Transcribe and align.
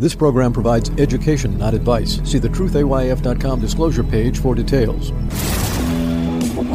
This 0.00 0.14
program 0.14 0.54
provides 0.54 0.88
education, 0.98 1.58
not 1.58 1.74
advice. 1.74 2.22
See 2.24 2.38
the 2.38 2.48
truthayf.com 2.48 3.60
disclosure 3.60 4.02
page 4.02 4.38
for 4.38 4.54
details. 4.54 5.12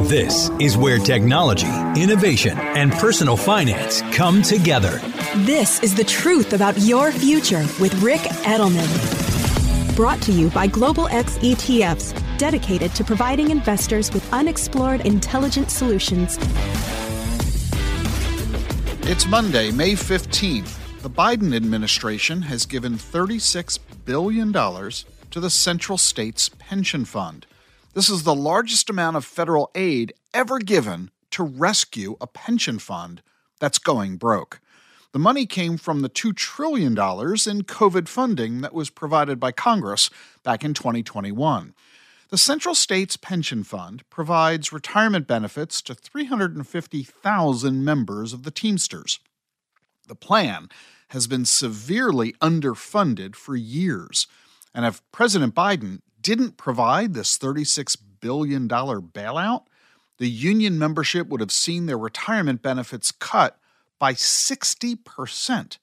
This 0.07 0.51
is 0.59 0.77
where 0.77 0.99
technology, 0.99 1.65
innovation, 1.99 2.55
and 2.55 2.91
personal 2.91 3.35
finance 3.35 4.03
come 4.15 4.43
together. 4.43 5.01
This 5.37 5.81
is 5.81 5.95
the 5.95 6.03
truth 6.03 6.53
about 6.53 6.77
your 6.77 7.11
future 7.11 7.65
with 7.81 7.99
Ric 8.03 8.21
Edelman. 8.45 8.85
Brought 9.95 10.21
to 10.21 10.31
you 10.31 10.51
by 10.51 10.67
Global 10.67 11.07
X 11.07 11.39
ETFs, 11.39 12.13
dedicated 12.37 12.93
to 12.93 13.03
providing 13.03 13.49
investors 13.49 14.13
with 14.13 14.31
unexplored 14.31 15.01
intelligent 15.01 15.71
solutions. 15.71 16.37
It's 19.09 19.25
Monday, 19.25 19.71
May 19.71 19.93
15th. 19.93 20.84
The 21.05 21.11
Biden 21.11 21.55
administration 21.55 22.41
has 22.41 22.65
given 22.65 22.93
$36 22.93 23.77
billion 24.05 24.51
to 24.51 25.39
the 25.39 25.51
Central 25.51 25.99
States 25.99 26.49
Pension 26.49 27.05
Fund. 27.05 27.45
This 27.93 28.09
is 28.09 28.23
the 28.23 28.33
largest 28.33 28.89
amount 28.89 29.15
of 29.15 29.23
federal 29.23 29.69
aid 29.75 30.13
ever 30.33 30.57
given 30.57 31.11
to 31.29 31.43
rescue 31.43 32.17
a 32.19 32.25
pension 32.25 32.79
fund 32.79 33.21
that's 33.59 33.77
going 33.77 34.17
broke. 34.17 34.59
The 35.11 35.19
money 35.19 35.45
came 35.45 35.77
from 35.77 36.01
the 36.01 36.09
$2 36.09 36.35
trillion 36.35 36.93
in 36.93 36.95
COVID 36.95 38.07
funding 38.07 38.61
that 38.61 38.73
was 38.73 38.89
provided 38.89 39.39
by 39.39 39.51
Congress 39.51 40.09
back 40.41 40.65
in 40.65 40.73
2021. 40.73 41.75
The 42.29 42.37
Central 42.39 42.73
States 42.73 43.15
Pension 43.15 43.63
Fund 43.63 44.01
provides 44.09 44.73
retirement 44.73 45.27
benefits 45.27 45.83
to 45.83 45.93
350,000 45.93 47.85
members 47.85 48.33
of 48.33 48.41
the 48.41 48.49
Teamsters. 48.49 49.19
The 50.07 50.15
plan 50.15 50.69
has 51.09 51.27
been 51.27 51.45
severely 51.45 52.33
underfunded 52.33 53.35
for 53.35 53.55
years. 53.55 54.27
And 54.73 54.85
if 54.85 55.01
President 55.11 55.55
Biden 55.55 55.99
didn't 56.21 56.57
provide 56.57 57.13
this 57.13 57.37
$36 57.37 57.97
billion 58.19 58.67
bailout, 58.67 59.65
the 60.17 60.29
union 60.29 60.79
membership 60.79 61.27
would 61.27 61.41
have 61.41 61.51
seen 61.51 61.85
their 61.85 61.97
retirement 61.97 62.61
benefits 62.61 63.11
cut 63.11 63.59
by 63.99 64.13
60% 64.13 65.77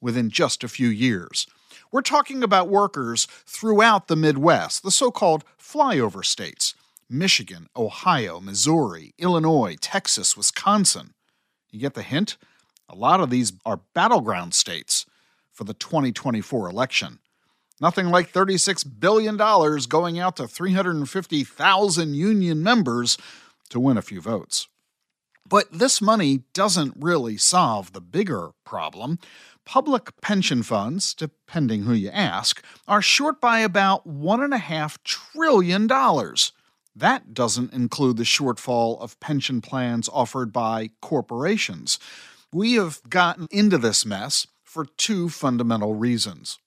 within 0.00 0.30
just 0.30 0.64
a 0.64 0.68
few 0.68 0.88
years. 0.88 1.46
We're 1.90 2.02
talking 2.02 2.42
about 2.42 2.68
workers 2.68 3.26
throughout 3.46 4.08
the 4.08 4.16
Midwest, 4.16 4.82
the 4.82 4.90
so 4.90 5.10
called 5.10 5.44
flyover 5.58 6.24
states 6.24 6.74
Michigan, 7.08 7.68
Ohio, 7.76 8.40
Missouri, 8.40 9.12
Illinois, 9.18 9.76
Texas, 9.80 10.36
Wisconsin. 10.36 11.12
You 11.70 11.78
get 11.78 11.94
the 11.94 12.02
hint? 12.02 12.38
A 12.92 12.96
lot 12.96 13.20
of 13.20 13.30
these 13.30 13.54
are 13.64 13.80
battleground 13.94 14.52
states 14.52 15.06
for 15.50 15.64
the 15.64 15.72
2024 15.72 16.68
election. 16.68 17.20
Nothing 17.80 18.08
like 18.08 18.32
$36 18.32 18.84
billion 19.00 19.36
going 19.88 20.18
out 20.18 20.36
to 20.36 20.46
350,000 20.46 22.14
union 22.14 22.62
members 22.62 23.16
to 23.70 23.80
win 23.80 23.96
a 23.96 24.02
few 24.02 24.20
votes. 24.20 24.68
But 25.48 25.72
this 25.72 26.00
money 26.00 26.44
doesn't 26.52 26.94
really 26.98 27.38
solve 27.38 27.92
the 27.92 28.00
bigger 28.00 28.50
problem. 28.64 29.18
Public 29.64 30.20
pension 30.20 30.62
funds, 30.62 31.14
depending 31.14 31.82
who 31.82 31.94
you 31.94 32.10
ask, 32.10 32.62
are 32.86 33.02
short 33.02 33.40
by 33.40 33.60
about 33.60 34.06
$1.5 34.06 34.98
trillion. 35.02 35.88
That 36.94 37.32
doesn't 37.32 37.72
include 37.72 38.18
the 38.18 38.22
shortfall 38.24 39.00
of 39.00 39.18
pension 39.18 39.62
plans 39.62 40.10
offered 40.12 40.52
by 40.52 40.90
corporations. 41.00 41.98
We 42.54 42.74
have 42.74 43.00
gotten 43.08 43.48
into 43.50 43.78
this 43.78 44.04
mess 44.04 44.46
for 44.62 44.84
two 44.84 45.30
fundamental 45.30 45.94
reasons. 45.94 46.58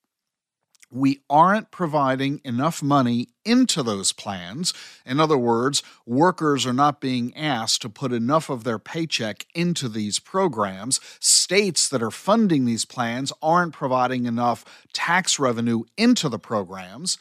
We 0.91 1.21
aren't 1.29 1.69
providing 1.69 2.41
enough 2.43 2.81
money 2.81 3.27
into 3.43 3.83
those 3.83 4.11
plans. 4.11 4.73
In 5.05 5.19
other 5.19 5.37
words, 5.37 5.83
workers 6.05 6.65
are 6.65 6.73
not 6.73 7.01
being 7.01 7.35
asked 7.35 7.83
to 7.83 7.89
put 7.89 8.13
enough 8.13 8.49
of 8.49 8.63
their 8.63 8.79
paycheck 8.79 9.45
into 9.53 9.87
these 9.87 10.17
programs. 10.17 10.99
States 11.19 11.87
that 11.89 12.01
are 12.01 12.11
funding 12.11 12.65
these 12.65 12.85
plans 12.85 13.31
aren't 13.41 13.73
providing 13.73 14.25
enough 14.25 14.65
tax 14.91 15.37
revenue 15.37 15.83
into 15.97 16.29
the 16.29 16.39
programs. 16.39 17.19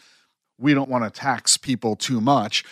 We 0.59 0.73
don't 0.73 0.91
want 0.91 1.05
to 1.05 1.11
tax 1.11 1.57
people 1.59 1.97
too 1.97 2.21
much 2.21 2.65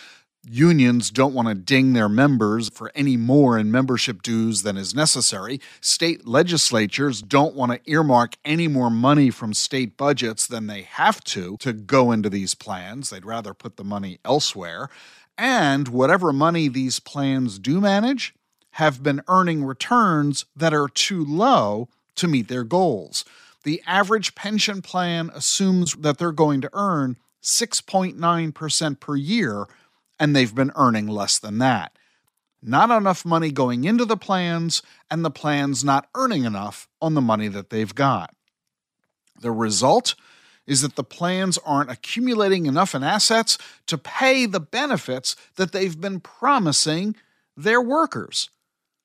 unions 0.43 1.09
don't 1.09 1.33
want 1.33 1.47
to 1.47 1.55
ding 1.55 1.93
their 1.93 2.09
members 2.09 2.69
for 2.69 2.91
any 2.95 3.17
more 3.17 3.57
in 3.57 3.71
membership 3.71 4.21
dues 4.21 4.63
than 4.63 4.77
is 4.77 4.93
necessary. 4.93 5.61
State 5.81 6.27
legislatures 6.27 7.21
don't 7.21 7.55
want 7.55 7.71
to 7.71 7.91
earmark 7.91 8.35
any 8.43 8.67
more 8.67 8.89
money 8.89 9.29
from 9.29 9.53
state 9.53 9.97
budgets 9.97 10.45
than 10.45 10.67
they 10.67 10.81
have 10.81 11.23
to 11.23 11.57
to 11.57 11.73
go 11.73 12.11
into 12.11 12.29
these 12.29 12.55
plans. 12.55 13.09
They'd 13.09 13.25
rather 13.25 13.53
put 13.53 13.77
the 13.77 13.83
money 13.83 14.19
elsewhere. 14.25 14.89
And 15.37 15.87
whatever 15.87 16.33
money 16.33 16.67
these 16.67 16.99
plans 16.99 17.57
do 17.57 17.81
manage 17.81 18.35
have 18.71 19.03
been 19.03 19.21
earning 19.27 19.63
returns 19.63 20.45
that 20.55 20.73
are 20.73 20.87
too 20.87 21.23
low 21.23 21.89
to 22.15 22.27
meet 22.27 22.47
their 22.47 22.63
goals. 22.63 23.23
The 23.63 23.81
average 23.87 24.35
pension 24.35 24.81
plan 24.81 25.31
assumes 25.33 25.93
that 25.95 26.17
they're 26.17 26.31
going 26.31 26.61
to 26.61 26.69
earn 26.73 27.17
6.9% 27.41 28.99
per 28.99 29.15
year 29.15 29.67
and 30.19 30.35
they've 30.35 30.53
been 30.53 30.71
earning 30.75 31.07
less 31.07 31.39
than 31.39 31.57
that. 31.59 31.97
Not 32.61 32.89
enough 32.89 33.25
money 33.25 33.51
going 33.51 33.83
into 33.83 34.05
the 34.05 34.17
plans, 34.17 34.81
and 35.11 35.25
the 35.25 35.31
plans 35.31 35.83
not 35.83 36.07
earning 36.15 36.45
enough 36.45 36.87
on 37.01 37.13
the 37.13 37.21
money 37.21 37.49
that 37.49 37.69
they've 37.69 37.93
got. 37.93 38.33
The 39.41 39.51
result 39.51 40.15
is 40.65 40.81
that 40.81 40.95
the 40.95 41.03
plans 41.03 41.57
aren't 41.65 41.91
accumulating 41.91 42.65
enough 42.65 42.95
in 42.95 43.03
assets 43.03 43.57
to 43.87 43.97
pay 43.97 44.45
the 44.45 44.61
benefits 44.61 45.35
that 45.57 45.73
they've 45.73 45.99
been 45.99 46.21
promising 46.21 47.15
their 47.57 47.81
workers. 47.81 48.49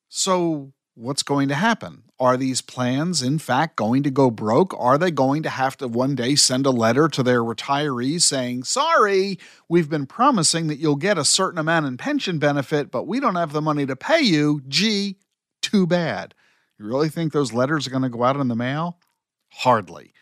So, 0.08 0.72
what's 0.98 1.22
going 1.22 1.48
to 1.48 1.54
happen? 1.54 2.02
Are 2.18 2.36
these 2.36 2.60
plans, 2.60 3.22
in 3.22 3.38
fact, 3.38 3.76
going 3.76 4.02
to 4.02 4.10
go 4.10 4.30
broke? 4.30 4.74
Are 4.76 4.98
they 4.98 5.12
going 5.12 5.44
to 5.44 5.48
have 5.48 5.76
to 5.76 5.86
one 5.86 6.16
day 6.16 6.34
send 6.34 6.66
a 6.66 6.70
letter 6.70 7.06
to 7.08 7.22
their 7.22 7.42
retirees 7.42 8.22
saying, 8.22 8.64
sorry, 8.64 9.38
we've 9.68 9.88
been 9.88 10.06
promising 10.06 10.66
that 10.66 10.78
you'll 10.78 10.96
get 10.96 11.16
a 11.16 11.24
certain 11.24 11.60
amount 11.60 11.86
in 11.86 11.96
pension 11.96 12.38
benefit, 12.38 12.90
but 12.90 13.06
we 13.06 13.20
don't 13.20 13.36
have 13.36 13.52
the 13.52 13.62
money 13.62 13.86
to 13.86 13.94
pay 13.94 14.20
you? 14.20 14.60
Gee, 14.66 15.16
too 15.62 15.86
bad. 15.86 16.34
You 16.78 16.86
really 16.86 17.08
think 17.08 17.32
those 17.32 17.52
letters 17.52 17.86
are 17.86 17.90
going 17.90 18.02
to 18.02 18.08
go 18.08 18.24
out 18.24 18.36
in 18.36 18.48
the 18.48 18.56
mail? 18.56 18.98
Hardly. 19.50 20.12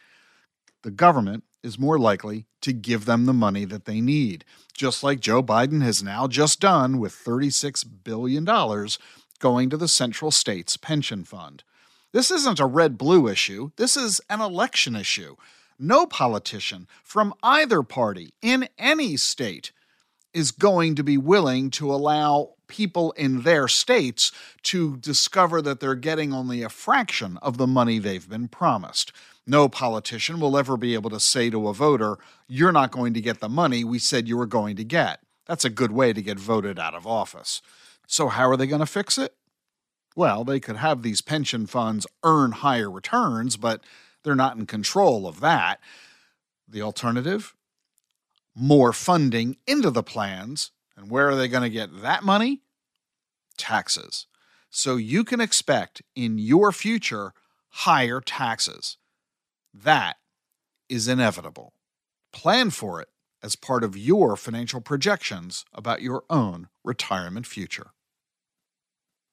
The 0.83 0.91
government 0.91 1.45
is 1.63 1.79
more 1.79 1.99
likely 1.99 2.47
to 2.61 2.73
give 2.73 3.07
them 3.07 3.25
the 3.25 3.33
money 3.33 3.65
that 3.65 3.87
they 3.87 4.01
need, 4.01 4.45
just 4.75 5.03
like 5.03 5.21
Joe 5.21 5.43
Biden 5.43 5.83
has 5.83 6.03
now 6.03 6.29
just 6.29 6.61
done 6.61 6.99
with 6.99 7.13
$36 7.13 7.85
billion 8.05 8.45
going 9.37 9.71
to 9.71 9.77
the 9.77 9.89
Central 9.89 10.31
States 10.31 10.77
Pension 10.77 11.25
Fund. 11.25 11.63
This 12.13 12.31
isn't 12.31 12.61
a 12.61 12.67
red 12.67 12.97
blue 12.97 13.29
issue, 13.29 13.71
this 13.77 13.97
is 13.97 14.21
an 14.31 14.41
election 14.41 14.97
issue. 14.97 15.37
No 15.79 16.07
politician 16.07 16.89
from 17.05 17.35
either 17.43 17.83
party 17.83 18.33
in 18.41 18.69
any 18.79 19.17
state 19.19 19.73
is 20.33 20.51
going 20.51 20.95
to 20.95 21.05
be 21.05 21.19
willing 21.19 21.71
to 21.71 21.93
allow 21.93 22.55
people 22.69 23.13
in 23.13 23.43
their 23.43 23.69
states 23.69 24.33
to 24.63 24.97
discover 24.97 25.63
that 25.63 25.81
they're 25.81 25.95
getting 25.95 26.33
only 26.33 26.63
a 26.63 26.69
fraction 26.69 27.39
of 27.43 27.59
the 27.59 27.67
money 27.67 27.99
they've 27.99 28.29
been 28.29 28.49
promised. 28.49 29.13
No 29.47 29.69
politician 29.69 30.41
will 30.41 30.59
ever 30.59 30.77
be 30.77 30.95
able 30.95 31.11
to 31.11 31.21
say 31.21 31.51
to 31.51 31.69
a 31.69 31.75
voter, 31.75 32.19
You're 32.49 32.73
not 32.73 32.91
going 32.91 33.15
to 33.15 33.21
get 33.21 33.41
the 33.41 33.49
money 33.49 33.85
we 33.85 33.99
said 33.99 34.29
you 34.29 34.37
were 34.37 34.47
going 34.47 34.77
to 34.77 34.85
get. 34.85 35.21
That's 35.47 35.65
a 35.65 35.71
good 35.71 35.93
way 35.93 36.13
to 36.13 36.21
get 36.21 36.39
voted 36.39 36.79
out 36.79 36.95
of 36.95 37.07
office. 37.07 37.63
So, 38.07 38.29
how 38.29 38.49
are 38.49 38.57
they 38.57 38.67
going 38.67 38.81
to 38.81 38.87
fix 38.87 39.19
it? 39.19 39.35
Well, 40.15 40.45
they 40.45 40.61
could 40.61 40.77
have 40.77 41.03
these 41.03 41.21
pension 41.21 41.67
funds 41.67 42.07
earn 42.23 42.53
higher 42.53 42.91
returns, 42.91 43.57
but 43.57 43.85
they're 44.25 44.35
not 44.35 44.57
in 44.57 44.67
control 44.67 45.27
of 45.27 45.41
that. 45.41 45.81
The 46.67 46.83
alternative? 46.83 47.55
More 48.55 48.93
funding 48.93 49.57
into 49.67 49.91
the 49.91 50.03
plans. 50.03 50.71
And 50.97 51.11
where 51.11 51.29
are 51.29 51.37
they 51.37 51.49
going 51.49 51.63
to 51.63 51.71
get 51.71 52.01
that 52.01 52.25
money? 52.25 52.63
Taxes. 53.59 54.27
So 54.71 54.97
you 54.97 55.23
can 55.25 55.41
expect 55.41 56.03
in 56.15 56.39
your 56.39 56.73
future 56.73 57.33
higher 57.69 58.21
taxes. 58.21 58.97
That 59.75 60.17
is 60.89 61.09
inevitable. 61.09 61.75
Plan 62.33 62.71
for 62.71 63.01
it 63.01 63.09
as 63.43 63.57
part 63.57 63.85
of 63.85 63.97
your 63.97 64.37
financial 64.37 64.81
projections 64.81 65.65
about 65.75 66.03
your 66.03 66.25
own 66.31 66.69
retirement 66.83 67.47
future. 67.47 67.93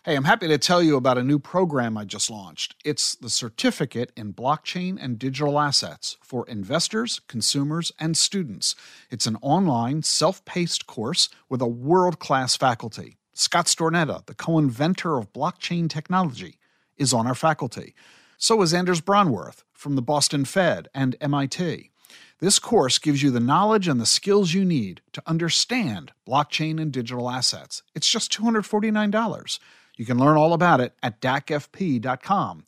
Hey, 0.06 0.18
I'm 0.18 0.26
happy 0.26 0.50
to 0.50 0.58
tell 0.58 0.84
you 0.84 0.98
about 0.98 1.18
a 1.18 1.24
new 1.24 1.40
program 1.40 1.98
I 1.98 2.04
just 2.04 2.30
launched. 2.30 2.76
It's 2.84 3.16
the 3.16 3.30
Certificate 3.30 4.12
in 4.18 4.34
Blockchain 4.34 4.98
and 5.00 5.18
Digital 5.18 5.58
Assets 5.58 6.18
for 6.22 6.46
investors, 6.50 7.22
consumers, 7.30 7.94
and 8.02 8.18
students. 8.18 8.76
It's 9.10 9.28
an 9.28 9.38
online, 9.42 10.04
self 10.04 10.44
paced 10.44 10.88
course 10.88 11.30
with 11.48 11.62
a 11.62 11.68
world 11.68 12.20
class 12.20 12.58
faculty. 12.58 13.16
Scott 13.34 13.68
Stornetta, 13.68 14.26
the 14.26 14.34
co 14.34 14.58
inventor 14.58 15.18
of 15.18 15.32
blockchain 15.32 15.90
technology, 15.90 16.60
is 16.98 17.14
on 17.14 17.26
our 17.26 17.34
faculty. 17.34 17.96
So 18.38 18.62
is 18.62 18.74
Anders 18.74 19.00
Brownworth 19.00 19.64
from 19.72 19.96
the 19.96 20.02
Boston 20.02 20.44
Fed 20.44 20.90
and 20.94 21.16
MIT. 21.22 21.92
This 22.40 22.60
course 22.60 22.98
gives 22.98 23.24
you 23.24 23.32
the 23.32 23.40
knowledge 23.40 23.88
and 23.88 24.02
the 24.02 24.06
skills 24.06 24.54
you 24.54 24.66
need 24.66 25.00
to 25.14 25.24
understand 25.26 26.12
blockchain 26.28 26.82
and 26.82 26.92
digital 26.92 27.30
assets. 27.30 27.84
It's 27.96 28.10
just 28.10 28.38
$249. 28.38 29.60
You 29.96 30.06
can 30.06 30.18
learn 30.18 30.38
all 30.38 30.54
about 30.54 30.82
it 30.82 30.94
at 31.04 31.22
dacfp.com, 31.22 32.66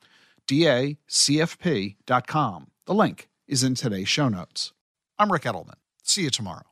D-A-C-F-P.com. 0.47 0.97
The 2.85 2.93
link 2.93 3.29
is 3.47 3.63
in 3.63 3.75
today's 3.75 4.09
show 4.09 4.29
notes. 4.29 4.73
I'm 5.17 5.31
Ric 5.31 5.43
Edelman. 5.43 5.75
See 6.03 6.23
you 6.23 6.29
tomorrow. 6.29 6.63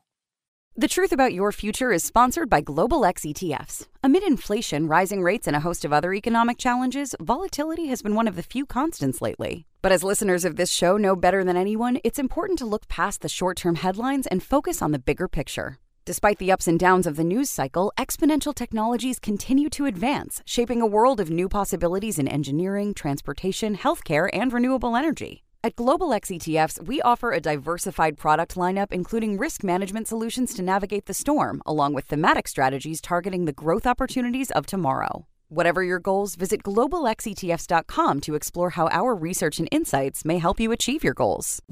The 0.76 0.88
Truth 0.88 1.12
About 1.12 1.32
Your 1.32 1.52
Future 1.52 1.92
is 1.92 2.02
sponsored 2.02 2.50
by 2.50 2.60
Global 2.60 3.04
X 3.04 3.22
ETFs. 3.22 3.86
Amid 4.02 4.24
inflation, 4.24 4.88
rising 4.88 5.22
rates, 5.22 5.46
and 5.46 5.54
a 5.54 5.60
host 5.60 5.84
of 5.84 5.92
other 5.92 6.12
economic 6.12 6.58
challenges, 6.58 7.14
volatility 7.20 7.86
has 7.86 8.02
been 8.02 8.16
one 8.16 8.26
of 8.26 8.34
the 8.34 8.42
few 8.42 8.66
constants 8.66 9.22
lately. 9.22 9.66
But 9.82 9.92
as 9.92 10.02
listeners 10.02 10.44
of 10.44 10.56
this 10.56 10.72
show 10.72 10.96
know 10.96 11.14
better 11.14 11.44
than 11.44 11.56
anyone, 11.56 12.00
it's 12.02 12.18
important 12.18 12.58
to 12.58 12.66
look 12.66 12.88
past 12.88 13.20
the 13.20 13.28
short 13.28 13.56
term 13.56 13.76
headlines 13.76 14.26
and 14.26 14.42
focus 14.42 14.82
on 14.82 14.90
the 14.90 14.98
bigger 14.98 15.28
picture. 15.28 15.78
Despite 16.06 16.38
the 16.38 16.52
ups 16.52 16.68
and 16.68 16.78
downs 16.78 17.06
of 17.06 17.16
the 17.16 17.24
news 17.24 17.48
cycle, 17.48 17.90
exponential 17.96 18.54
technologies 18.54 19.18
continue 19.18 19.70
to 19.70 19.86
advance, 19.86 20.42
shaping 20.44 20.82
a 20.82 20.86
world 20.86 21.18
of 21.18 21.30
new 21.30 21.48
possibilities 21.48 22.18
in 22.18 22.28
engineering, 22.28 22.92
transportation, 22.92 23.74
healthcare, 23.74 24.28
and 24.30 24.52
renewable 24.52 24.96
energy. 24.96 25.44
At 25.62 25.76
Global 25.76 26.12
X 26.12 26.28
ETFs, 26.28 26.86
we 26.86 27.00
offer 27.00 27.32
a 27.32 27.40
diversified 27.40 28.18
product 28.18 28.54
lineup 28.54 28.92
including 28.92 29.38
risk 29.38 29.64
management 29.64 30.06
solutions 30.06 30.52
to 30.56 30.62
navigate 30.62 31.06
the 31.06 31.14
storm, 31.14 31.62
along 31.64 31.94
with 31.94 32.04
thematic 32.04 32.48
strategies 32.48 33.00
targeting 33.00 33.46
the 33.46 33.54
growth 33.54 33.86
opportunities 33.86 34.50
of 34.50 34.66
tomorrow. 34.66 35.26
Whatever 35.48 35.82
your 35.82 36.00
goals, 36.00 36.36
visit 36.36 36.62
globalxetfs.com 36.64 38.20
to 38.20 38.34
explore 38.34 38.70
how 38.70 38.88
our 38.88 39.14
research 39.14 39.58
and 39.58 39.68
insights 39.72 40.22
may 40.22 40.36
help 40.36 40.60
you 40.60 40.70
achieve 40.70 41.02
your 41.02 41.14
goals. 41.14 41.62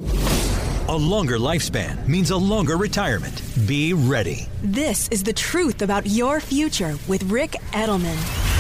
A 0.89 0.97
longer 0.97 1.39
lifespan 1.39 2.09
means 2.09 2.33
a 2.33 2.37
longer 2.37 2.77
retirement. 2.77 3.41
Be 3.69 3.93
ready. 3.93 4.49
This 4.65 5.07
is 5.11 5.23
the 5.23 5.33
truth 5.33 5.81
about 5.81 6.09
your 6.09 6.41
future 6.41 6.99
with 7.07 7.23
Ric 7.31 7.53
Edelman. 7.71 8.52